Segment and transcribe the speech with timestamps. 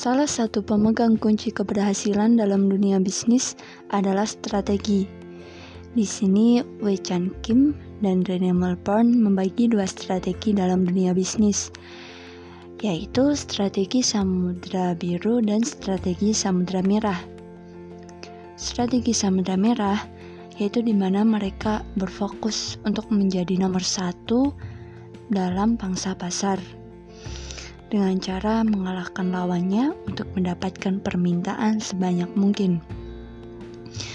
[0.00, 3.52] Salah satu pemegang kunci keberhasilan dalam dunia bisnis
[3.92, 5.04] adalah strategi.
[5.92, 11.68] Di sini, Wei Chan Kim dan Rene Melbourne membagi dua strategi dalam dunia bisnis,
[12.80, 17.20] yaitu strategi Samudra Biru dan strategi Samudra Merah.
[18.56, 20.00] Strategi Samudra Merah
[20.56, 24.48] yaitu di mana mereka berfokus untuk menjadi nomor satu
[25.28, 26.79] dalam pangsa pasar
[27.90, 32.78] dengan cara mengalahkan lawannya untuk mendapatkan permintaan sebanyak mungkin.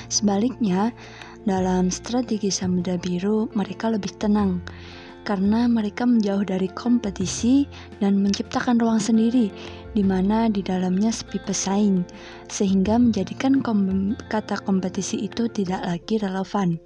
[0.08, 0.96] Sebaliknya,
[1.46, 4.64] dalam strategi Samudra Biru, mereka lebih tenang
[5.26, 7.66] karena mereka menjauh dari kompetisi
[7.98, 9.50] dan menciptakan ruang sendiri
[9.98, 12.06] di mana di dalamnya sepi pesaing,
[12.48, 16.78] sehingga menjadikan kom kata kompetisi itu tidak lagi relevan.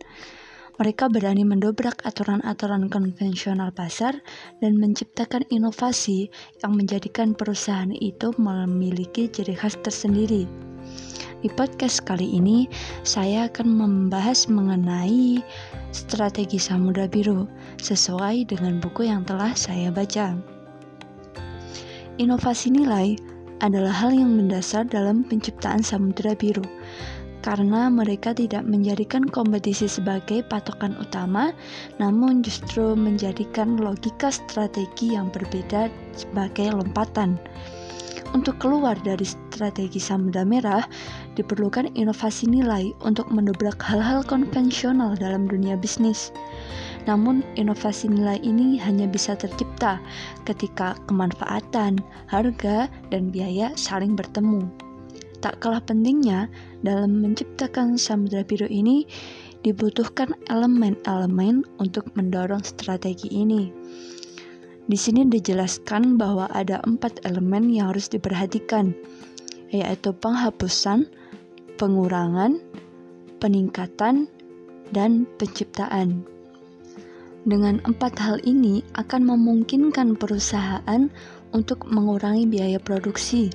[0.79, 4.15] Mereka berani mendobrak aturan-aturan konvensional pasar
[4.63, 6.31] dan menciptakan inovasi
[6.63, 10.47] yang menjadikan perusahaan itu memiliki ciri khas tersendiri.
[11.43, 12.71] Di podcast kali ini,
[13.03, 15.43] saya akan membahas mengenai
[15.91, 17.43] strategi Samudra Biru
[17.83, 20.39] sesuai dengan buku yang telah saya baca.
[22.23, 23.19] Inovasi nilai
[23.59, 26.63] adalah hal yang mendasar dalam penciptaan Samudra Biru
[27.39, 31.55] karena mereka tidak menjadikan kompetisi sebagai patokan utama,
[31.97, 37.39] namun justru menjadikan logika strategi yang berbeda sebagai lompatan.
[38.29, 40.85] Untuk keluar dari strategi samudra merah,
[41.33, 46.29] diperlukan inovasi nilai untuk mendobrak hal-hal konvensional dalam dunia bisnis.
[47.09, 49.97] Namun, inovasi nilai ini hanya bisa tercipta
[50.45, 51.97] ketika kemanfaatan,
[52.29, 54.88] harga, dan biaya saling bertemu.
[55.39, 56.51] Tak kalah pentingnya,
[56.83, 59.07] dalam menciptakan samudra biru ini
[59.63, 63.71] dibutuhkan elemen-elemen untuk mendorong strategi ini.
[64.89, 68.91] Di sini dijelaskan bahwa ada empat elemen yang harus diperhatikan,
[69.69, 71.05] yaitu penghapusan,
[71.77, 72.57] pengurangan,
[73.37, 74.27] peningkatan,
[74.89, 76.25] dan penciptaan.
[77.47, 81.07] Dengan empat hal ini akan memungkinkan perusahaan
[81.55, 83.47] untuk mengurangi biaya produksi,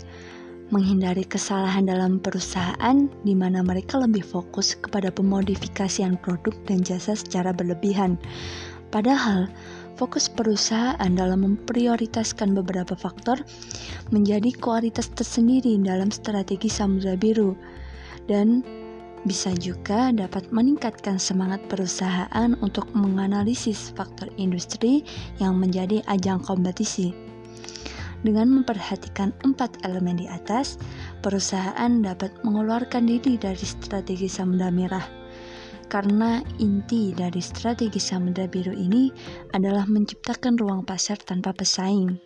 [0.75, 7.55] menghindari kesalahan dalam perusahaan di mana mereka lebih fokus kepada pemodifikasian produk dan jasa secara
[7.55, 8.19] berlebihan.
[8.91, 9.47] Padahal,
[9.95, 13.39] fokus perusahaan dalam memprioritaskan beberapa faktor
[14.11, 17.55] menjadi kualitas tersendiri dalam strategi Samudra Biru
[18.27, 18.67] dan
[19.25, 25.01] bisa juga dapat meningkatkan semangat perusahaan untuk menganalisis faktor industri
[25.41, 27.24] yang menjadi ajang kompetisi.
[28.25, 30.81] Dengan memperhatikan empat elemen di atas,
[31.21, 35.05] perusahaan dapat mengeluarkan diri dari strategi samudra merah.
[35.93, 39.13] Karena inti dari strategi samudra biru ini
[39.53, 42.17] adalah menciptakan ruang pasar tanpa pesaing.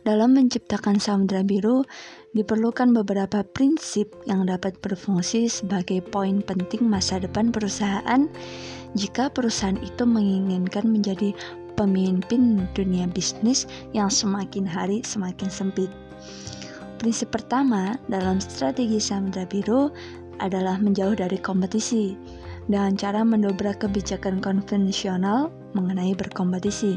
[0.00, 1.84] Dalam menciptakan samudra biru,
[2.34, 8.26] diperlukan beberapa prinsip yang dapat berfungsi sebagai poin penting masa depan perusahaan
[8.98, 11.30] jika perusahaan itu menginginkan menjadi
[11.74, 15.90] pemimpin dunia bisnis yang semakin hari semakin sempit.
[16.98, 19.92] Prinsip pertama dalam strategi Samudra Biru
[20.40, 22.16] adalah menjauh dari kompetisi
[22.64, 26.96] dengan cara mendobrak kebijakan konvensional mengenai berkompetisi.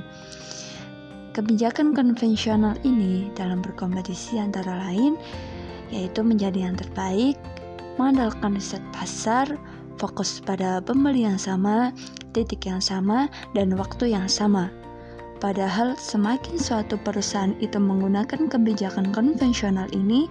[1.35, 5.19] Kebijakan konvensional ini dalam berkompetisi antara lain
[5.93, 7.39] yaitu menjadi yang terbaik,
[7.95, 9.47] mengandalkan riset pasar,
[9.97, 11.91] fokus pada pembeli yang sama,
[12.31, 13.27] titik yang sama,
[13.57, 14.69] dan waktu yang sama.
[15.37, 20.25] Padahal semakin suatu perusahaan itu menggunakan kebijakan konvensional ini,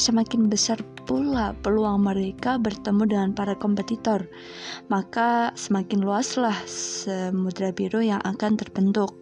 [0.00, 4.24] semakin besar pula peluang mereka bertemu dengan para kompetitor.
[4.88, 9.12] Maka semakin luaslah samudra biru yang akan terbentuk.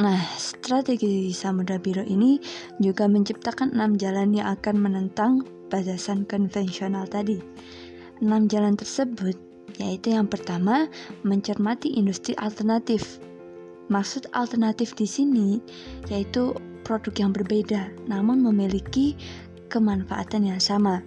[0.00, 2.40] Nah, strategi samudra biru ini
[2.80, 7.53] juga menciptakan enam jalan yang akan menentang batasan konvensional tadi.
[8.22, 9.34] Enam jalan tersebut
[9.82, 10.86] yaitu yang pertama,
[11.26, 13.18] mencermati industri alternatif.
[13.90, 15.48] Maksud alternatif di sini
[16.06, 16.54] yaitu
[16.86, 19.18] produk yang berbeda namun memiliki
[19.72, 21.02] kemanfaatan yang sama.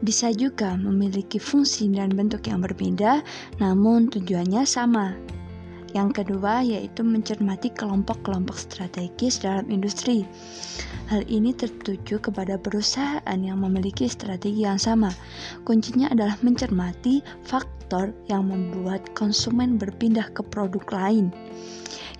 [0.00, 3.20] Bisa juga memiliki fungsi dan bentuk yang berbeda
[3.60, 5.14] namun tujuannya sama.
[5.90, 10.22] Yang kedua yaitu mencermati kelompok-kelompok strategis dalam industri.
[11.10, 15.10] Hal ini tertuju kepada perusahaan yang memiliki strategi yang sama.
[15.66, 21.34] Kuncinya adalah mencermati faktor yang membuat konsumen berpindah ke produk lain.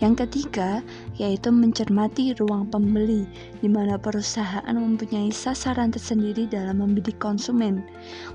[0.00, 0.81] Yang ketiga,
[1.20, 3.28] yaitu mencermati ruang pembeli,
[3.61, 7.84] di mana perusahaan mempunyai sasaran tersendiri dalam membidik konsumen.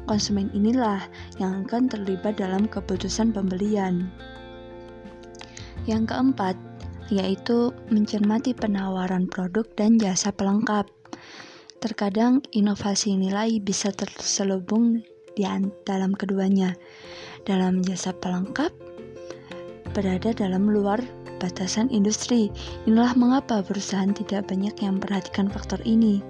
[0.05, 1.01] Konsumen inilah
[1.41, 4.07] yang akan terlibat dalam keputusan pembelian.
[5.85, 6.55] Yang keempat,
[7.13, 10.89] yaitu mencermati penawaran produk dan jasa pelengkap.
[11.77, 15.05] Terkadang inovasi nilai bisa terselubung
[15.37, 15.45] di
[15.85, 16.73] dalam keduanya.
[17.45, 18.73] Dalam jasa pelengkap,
[19.93, 20.97] berada dalam luar
[21.37, 22.49] batasan industri.
[22.89, 26.25] Inilah mengapa perusahaan tidak banyak yang memperhatikan faktor ini.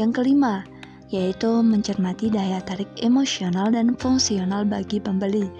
[0.00, 0.64] Yang kelima,
[1.12, 5.52] yaitu mencermati daya tarik emosional dan fungsional bagi pembeli.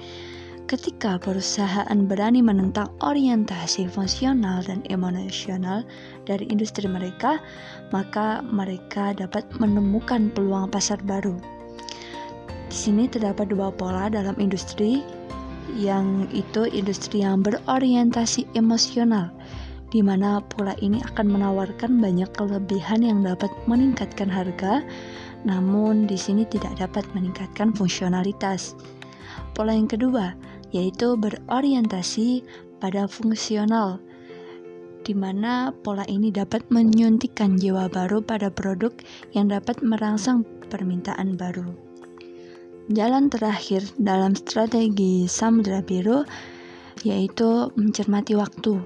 [0.70, 5.84] Ketika perusahaan berani menentang orientasi fungsional dan emosional
[6.24, 7.42] dari industri mereka,
[7.90, 11.36] maka mereka dapat menemukan peluang pasar baru.
[12.72, 15.04] Di sini terdapat dua pola dalam industri,
[15.76, 19.28] yang itu industri yang berorientasi emosional,
[19.92, 24.80] di mana pola ini akan menawarkan banyak kelebihan yang dapat meningkatkan harga,
[25.44, 28.72] namun di sini tidak dapat meningkatkan fungsionalitas.
[29.52, 30.32] Pola yang kedua
[30.72, 32.42] yaitu berorientasi
[32.80, 34.00] pada fungsional,
[35.06, 38.90] di mana pola ini dapat menyuntikkan jiwa baru pada produk
[39.36, 40.42] yang dapat merangsang
[40.72, 41.68] permintaan baru.
[42.90, 46.26] Jalan terakhir dalam strategi Samudra Biru
[47.06, 48.82] yaitu mencermati waktu.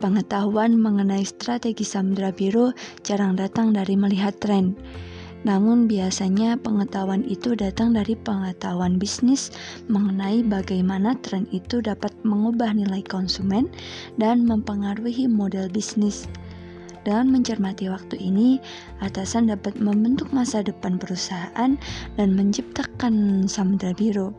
[0.00, 2.72] Pengetahuan mengenai strategi Samudra Biru
[3.04, 4.76] jarang datang dari melihat tren
[5.44, 9.52] namun biasanya pengetahuan itu datang dari pengetahuan bisnis
[9.92, 13.68] mengenai bagaimana tren itu dapat mengubah nilai konsumen
[14.16, 16.24] dan mempengaruhi model bisnis.
[17.04, 18.56] Dengan mencermati waktu ini,
[19.04, 21.76] atasan dapat membentuk masa depan perusahaan
[22.16, 24.32] dan menciptakan samudra biru.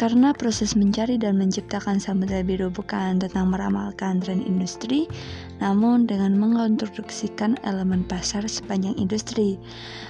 [0.00, 5.04] Karena proses mencari dan menciptakan samudra biru bukan tentang meramalkan tren industri,
[5.60, 9.60] namun dengan mengintroduksikan elemen pasar sepanjang industri.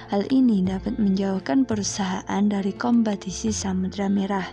[0.07, 4.47] Hal ini dapat menjauhkan perusahaan dari kompetisi samudra merah.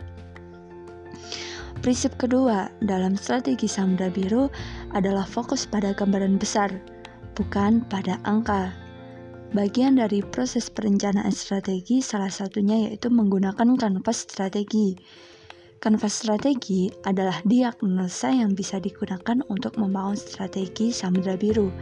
[1.87, 4.51] Prinsip kedua dalam strategi samudra biru
[4.91, 6.75] adalah fokus pada gambaran besar,
[7.39, 8.75] bukan pada angka.
[9.49, 14.93] Bagian dari proses perencanaan strategi salah satunya yaitu menggunakan kanvas strategi.
[15.81, 21.73] Kanvas strategi adalah diagnosa yang bisa digunakan untuk membangun strategi samudra biru.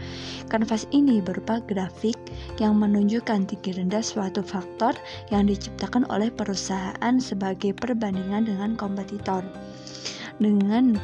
[0.46, 2.14] Kanvas ini berupa grafik
[2.62, 4.94] yang menunjukkan tinggi rendah suatu faktor
[5.34, 9.42] yang diciptakan oleh perusahaan sebagai perbandingan dengan kompetitor.
[10.38, 10.94] Dengan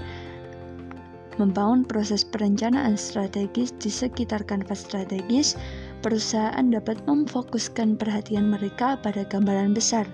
[1.41, 5.57] membangun proses perencanaan strategis di sekitar kanvas strategis,
[6.03, 10.05] perusahaan dapat memfokuskan perhatian mereka pada gambaran besar,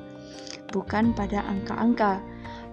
[0.70, 2.20] bukan pada angka-angka.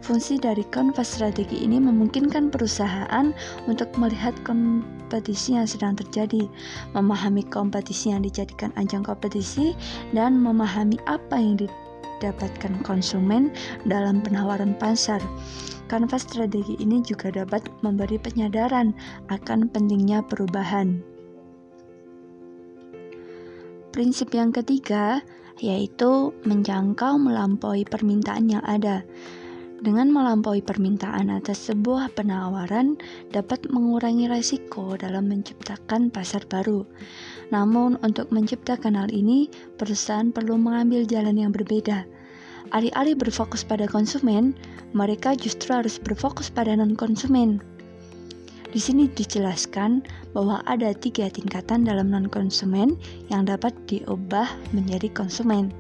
[0.06, 3.34] Fungsi dari kanvas strategi ini memungkinkan perusahaan
[3.66, 6.46] untuk melihat kompetisi yang sedang terjadi,
[6.94, 9.74] memahami kompetisi yang dijadikan ajang kompetisi,
[10.14, 13.50] dan memahami apa yang didapatkan konsumen
[13.90, 15.24] dalam penawaran pasar.
[15.90, 18.94] Kanvas strategi ini juga dapat memberi penyadaran
[19.34, 21.15] akan pentingnya perubahan.
[23.96, 25.24] Prinsip yang ketiga
[25.64, 29.08] yaitu menjangkau melampaui permintaan yang ada.
[29.80, 33.00] Dengan melampaui permintaan atas sebuah penawaran
[33.32, 36.84] dapat mengurangi resiko dalam menciptakan pasar baru.
[37.56, 39.48] Namun, untuk menciptakan hal ini,
[39.80, 42.04] perusahaan perlu mengambil jalan yang berbeda.
[42.76, 44.60] Alih-alih berfokus pada konsumen,
[44.92, 47.64] mereka justru harus berfokus pada non-konsumen.
[48.76, 50.04] Di sini dijelaskan
[50.36, 53.00] bahwa ada tiga tingkatan dalam non-konsumen
[53.32, 55.72] yang dapat diubah menjadi konsumen.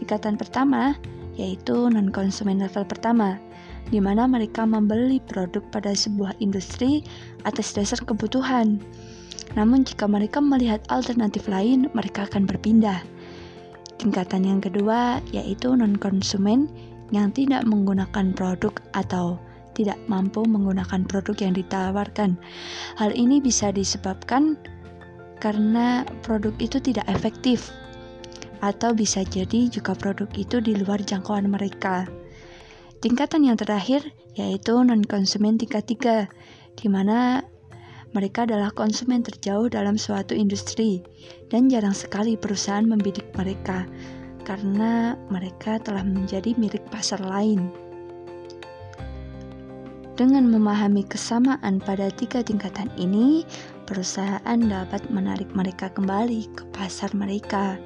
[0.00, 0.96] Tingkatan pertama
[1.36, 3.36] yaitu non-konsumen level pertama,
[3.92, 7.04] di mana mereka membeli produk pada sebuah industri
[7.44, 8.80] atas dasar kebutuhan.
[9.52, 13.04] Namun jika mereka melihat alternatif lain, mereka akan berpindah.
[14.00, 16.64] Tingkatan yang kedua yaitu non-konsumen
[17.12, 19.36] yang tidak menggunakan produk atau
[19.72, 22.36] tidak mampu menggunakan produk yang ditawarkan.
[22.96, 24.56] Hal ini bisa disebabkan
[25.42, 27.74] karena produk itu tidak efektif,
[28.62, 32.06] atau bisa jadi juga produk itu di luar jangkauan mereka.
[33.02, 34.06] Tingkatan yang terakhir
[34.38, 36.30] yaitu non-konsumen tingkat 3,
[36.78, 37.42] di mana
[38.14, 41.02] mereka adalah konsumen terjauh dalam suatu industri,
[41.50, 43.84] dan jarang sekali perusahaan membidik mereka
[44.42, 47.70] karena mereka telah menjadi milik pasar lain.
[50.12, 53.48] Dengan memahami kesamaan pada tiga tingkatan ini,
[53.88, 57.80] perusahaan dapat menarik mereka kembali ke pasar mereka.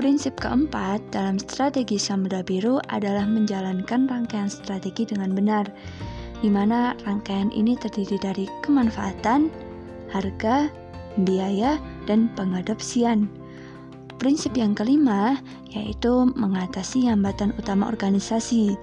[0.00, 5.68] Prinsip keempat dalam strategi Samudra Biru adalah menjalankan rangkaian strategi dengan benar,
[6.40, 9.52] di mana rangkaian ini terdiri dari kemanfaatan,
[10.08, 10.72] harga,
[11.22, 11.76] biaya,
[12.08, 13.28] dan pengadopsian.
[14.16, 15.36] Prinsip yang kelima
[15.68, 18.74] yaitu mengatasi hambatan utama organisasi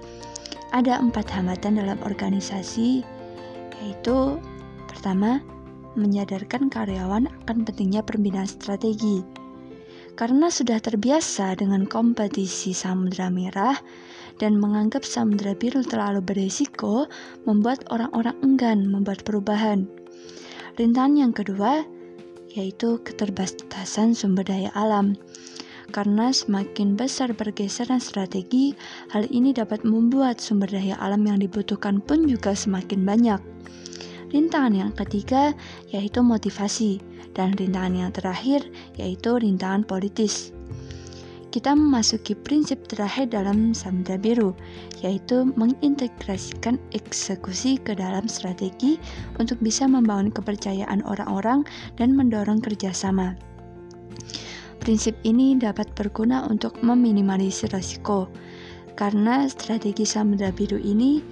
[0.72, 3.04] ada empat hambatan dalam organisasi,
[3.80, 4.40] yaitu
[4.88, 5.44] pertama,
[5.94, 9.20] menyadarkan karyawan akan pentingnya pembinaan strategi.
[10.12, 13.76] Karena sudah terbiasa dengan kompetisi Samudra Merah
[14.36, 17.08] dan menganggap Samudra Biru terlalu berisiko,
[17.48, 19.88] membuat orang-orang enggan membuat perubahan.
[20.76, 21.84] Rintangan yang kedua
[22.52, 25.16] yaitu keterbatasan sumber daya alam.
[25.92, 28.72] Karena semakin besar pergeseran strategi,
[29.12, 33.40] hal ini dapat membuat sumber daya alam yang dibutuhkan pun juga semakin banyak.
[34.32, 35.52] Rintangan yang ketiga
[35.92, 36.96] yaitu motivasi,
[37.36, 38.64] dan rintangan yang terakhir
[38.96, 40.56] yaitu rintangan politis.
[41.52, 44.56] Kita memasuki prinsip terakhir dalam Samudra Biru,
[45.04, 48.96] yaitu mengintegrasikan eksekusi ke dalam strategi
[49.36, 51.68] untuk bisa membangun kepercayaan orang-orang
[52.00, 53.36] dan mendorong kerjasama.
[54.82, 58.26] Prinsip ini dapat berguna untuk meminimalisir risiko,
[58.98, 61.22] karena strategi Samudra Biru ini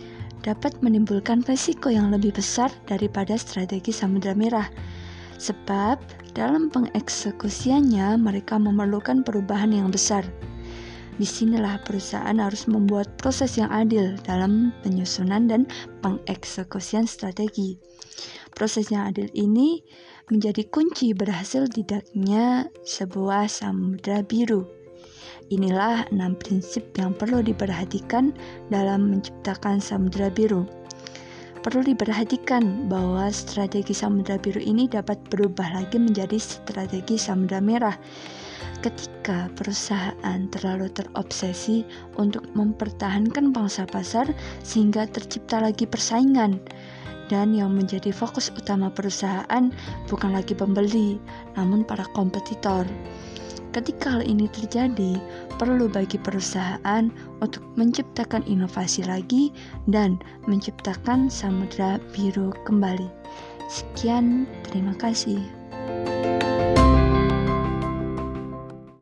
[0.46, 4.70] dapat menimbulkan risiko yang lebih besar daripada strategi Samudra Merah.
[5.42, 5.98] Sebab
[6.30, 10.22] dalam pengeksekusiannya mereka memerlukan perubahan yang besar.
[11.18, 15.66] Di sinilah perusahaan harus membuat proses yang adil dalam penyusunan dan
[16.06, 17.74] pengeksekusian strategi.
[18.54, 19.82] Proses yang adil ini
[20.30, 24.62] menjadi kunci berhasil tidaknya sebuah samudra biru.
[25.50, 28.30] Inilah enam prinsip yang perlu diperhatikan
[28.70, 30.62] dalam menciptakan samudra biru.
[31.60, 37.98] Perlu diperhatikan bahwa strategi samudra biru ini dapat berubah lagi menjadi strategi samudra merah
[38.80, 41.84] ketika perusahaan terlalu terobsesi
[42.16, 44.32] untuk mempertahankan pangsa pasar
[44.64, 46.56] sehingga tercipta lagi persaingan
[47.30, 49.70] dan yang menjadi fokus utama perusahaan
[50.10, 51.22] bukan lagi pembeli
[51.54, 52.84] namun para kompetitor.
[53.70, 55.22] Ketika hal ini terjadi,
[55.54, 57.06] perlu bagi perusahaan
[57.38, 59.54] untuk menciptakan inovasi lagi
[59.86, 60.18] dan
[60.50, 63.06] menciptakan samudra biru kembali.
[63.70, 65.59] Sekian, terima kasih.